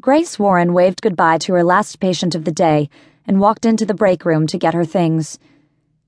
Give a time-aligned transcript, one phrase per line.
[0.00, 2.88] Grace Warren waved goodbye to her last patient of the day
[3.26, 5.38] and walked into the break room to get her things.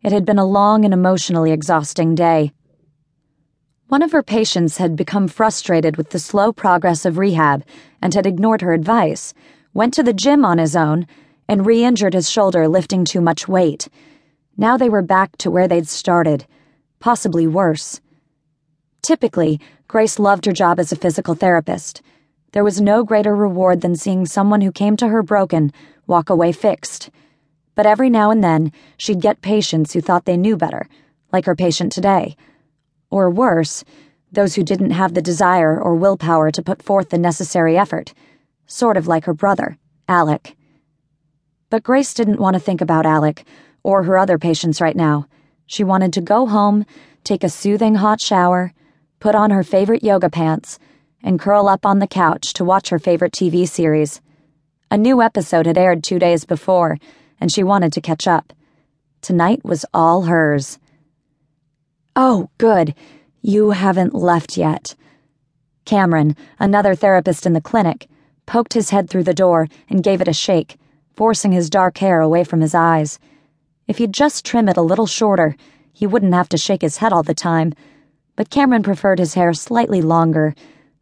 [0.02, 2.52] It had been a long and emotionally exhausting day.
[3.88, 7.62] One of her patients had become frustrated with the slow progress of rehab
[8.00, 9.34] and had ignored her advice,
[9.74, 11.06] went to the gym on his own,
[11.46, 13.88] and re injured his shoulder lifting too much weight.
[14.56, 16.46] Now they were back to where they'd started,
[17.00, 18.00] possibly worse.
[19.02, 22.00] Typically, Grace loved her job as a physical therapist.
[22.54, 25.72] There was no greater reward than seeing someone who came to her broken
[26.06, 27.10] walk away fixed.
[27.74, 30.88] But every now and then, she'd get patients who thought they knew better,
[31.32, 32.36] like her patient today.
[33.10, 33.82] Or worse,
[34.30, 38.14] those who didn't have the desire or willpower to put forth the necessary effort,
[38.68, 40.56] sort of like her brother, Alec.
[41.70, 43.44] But Grace didn't want to think about Alec
[43.82, 45.26] or her other patients right now.
[45.66, 46.86] She wanted to go home,
[47.24, 48.72] take a soothing hot shower,
[49.18, 50.78] put on her favorite yoga pants,
[51.24, 54.20] and curl up on the couch to watch her favorite TV series.
[54.90, 56.98] A new episode had aired two days before,
[57.40, 58.52] and she wanted to catch up.
[59.22, 60.78] Tonight was all hers.
[62.14, 62.94] Oh, good.
[63.40, 64.94] You haven't left yet.
[65.86, 68.06] Cameron, another therapist in the clinic,
[68.44, 70.76] poked his head through the door and gave it a shake,
[71.16, 73.18] forcing his dark hair away from his eyes.
[73.88, 75.56] If he'd just trim it a little shorter,
[75.94, 77.72] he wouldn't have to shake his head all the time.
[78.36, 80.54] But Cameron preferred his hair slightly longer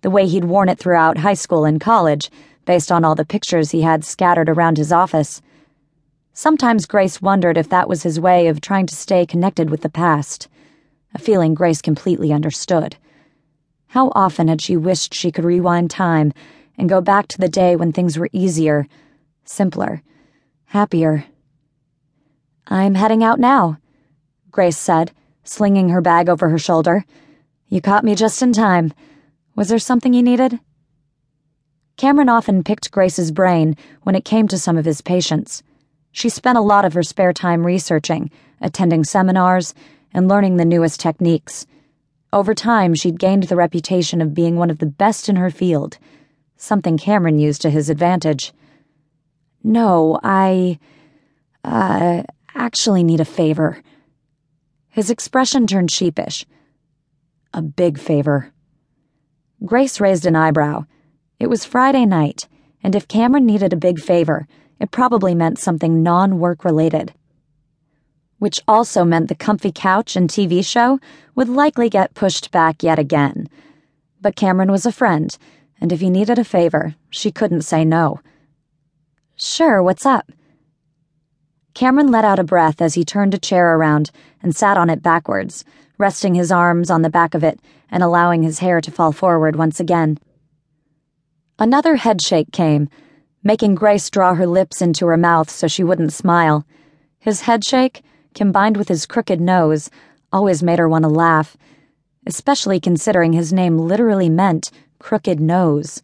[0.03, 2.31] the way he'd worn it throughout high school and college,
[2.65, 5.41] based on all the pictures he had scattered around his office.
[6.33, 9.89] Sometimes Grace wondered if that was his way of trying to stay connected with the
[9.89, 10.49] past,
[11.15, 12.97] a feeling Grace completely understood.
[13.89, 16.33] How often had she wished she could rewind time
[16.79, 18.87] and go back to the day when things were easier,
[19.45, 20.03] simpler,
[20.67, 21.27] happier.
[22.67, 23.79] I'm heading out now,
[24.51, 25.13] Grace said,
[25.45, 27.05] slinging her bag over her shoulder.
[27.69, 28.93] You caught me just in time.
[29.55, 30.61] Was there something you needed?
[31.97, 35.63] Cameron often picked Grace's brain when it came to some of his patients.
[36.11, 38.31] She spent a lot of her spare time researching,
[38.61, 39.75] attending seminars,
[40.13, 41.67] and learning the newest techniques.
[42.33, 45.99] Over time, she'd gained the reputation of being one of the best in her field,
[46.57, 48.53] something Cameron used to his advantage.
[49.63, 50.79] No, I.
[51.65, 52.23] uh,
[52.55, 53.83] actually need a favor.
[54.89, 56.45] His expression turned sheepish.
[57.55, 58.52] A big favor.
[59.65, 60.85] Grace raised an eyebrow.
[61.39, 62.49] It was Friday night,
[62.83, 64.49] and if Cameron needed a big favor,
[64.81, 67.13] it probably meant something non work related.
[68.39, 70.99] Which also meant the comfy couch and TV show
[71.37, 73.49] would likely get pushed back yet again.
[74.21, 75.37] But Cameron was a friend,
[75.81, 78.21] and if he needed a favor, she couldn't say no.
[79.37, 80.33] Sure, what's up?
[81.75, 84.11] Cameron let out a breath as he turned a chair around
[84.43, 85.65] and sat on it backwards
[86.03, 89.55] resting his arms on the back of it and allowing his hair to fall forward
[89.55, 90.19] once again.
[91.61, 92.89] Another headshake came,
[93.45, 96.67] making Grace draw her lips into her mouth so she wouldn't smile.
[97.21, 98.03] His headshake,
[98.35, 99.91] combined with his crooked nose,
[100.33, 101.57] always made her want to laugh,
[102.27, 106.03] especially considering his name literally meant crooked nose.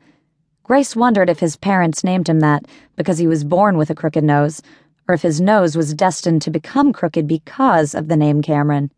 [0.62, 4.22] Grace wondered if his parents named him that because he was born with a crooked
[4.22, 4.62] nose,
[5.08, 8.92] or if his nose was destined to become crooked because of the name Cameron.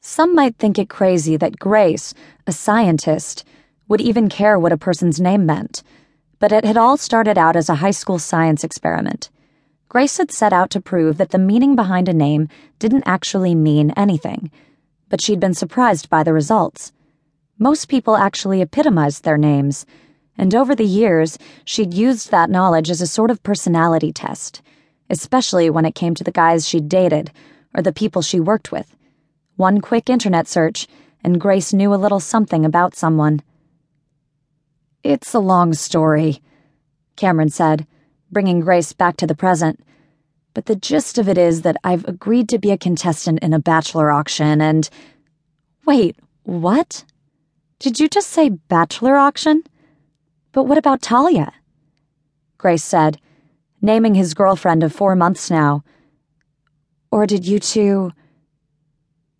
[0.00, 2.12] Some might think it crazy that Grace,
[2.46, 3.44] a scientist,
[3.86, 5.84] would even care what a person's name meant,
[6.40, 9.30] but it had all started out as a high school science experiment.
[9.88, 12.48] Grace had set out to prove that the meaning behind a name
[12.78, 14.50] didn't actually mean anything,
[15.08, 16.92] but she'd been surprised by the results.
[17.58, 19.84] Most people actually epitomized their names,
[20.38, 24.62] and over the years, she'd used that knowledge as a sort of personality test,
[25.10, 27.30] especially when it came to the guys she'd dated
[27.74, 28.96] or the people she worked with.
[29.56, 30.86] One quick internet search,
[31.22, 33.42] and Grace knew a little something about someone.
[35.02, 36.40] It's a long story,
[37.16, 37.86] Cameron said,
[38.30, 39.80] bringing Grace back to the present.
[40.54, 43.58] But the gist of it is that I've agreed to be a contestant in a
[43.58, 44.88] bachelor auction and.
[45.86, 47.04] Wait, what?
[47.78, 49.64] Did you just say bachelor auction?
[50.52, 51.52] But what about Talia?
[52.58, 53.18] Grace said,
[53.80, 55.82] naming his girlfriend of four months now.
[57.10, 58.12] Or did you two.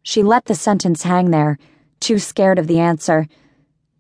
[0.03, 1.59] She let the sentence hang there,
[2.01, 3.29] too scared of the answer.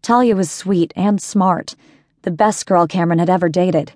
[0.03, 1.77] Talia was sweet and smart,
[2.23, 3.93] the best girl Cameron had ever dated.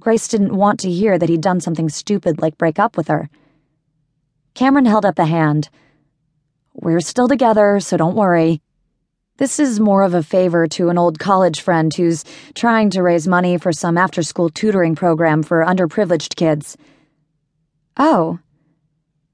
[0.00, 3.28] Grace didn't want to hear that he'd done something stupid like break up with her.
[4.54, 5.68] Cameron held up a hand.
[6.74, 8.60] We're still together, so don't worry.
[9.40, 13.26] This is more of a favor to an old college friend who's trying to raise
[13.26, 16.76] money for some after school tutoring program for underprivileged kids.
[17.96, 18.38] Oh.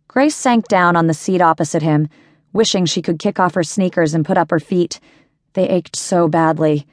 [0.07, 2.09] Grace sank down on the seat opposite him,
[2.53, 5.01] wishing she could kick off her sneakers and put up her feet.
[5.55, 6.87] They ached so badly.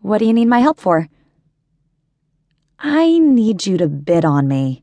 [0.00, 1.06] What do you need my help for?
[2.80, 4.82] I need you to bid on me.